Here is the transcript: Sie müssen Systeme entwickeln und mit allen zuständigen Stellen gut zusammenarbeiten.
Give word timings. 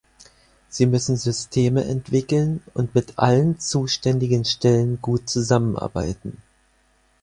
Sie 0.67 0.87
müssen 0.87 1.15
Systeme 1.15 1.85
entwickeln 1.85 2.63
und 2.73 2.95
mit 2.95 3.19
allen 3.19 3.59
zuständigen 3.59 4.45
Stellen 4.45 4.99
gut 4.99 5.29
zusammenarbeiten. 5.29 6.41